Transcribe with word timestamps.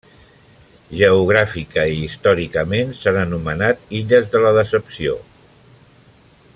Geogràficament 1.01 1.93
i 1.99 1.99
històrica 2.05 2.63
s'han 3.01 3.19
anomenat 3.25 3.85
illes 4.01 4.33
de 4.33 4.43
la 4.47 4.55
Decepció. 4.61 5.15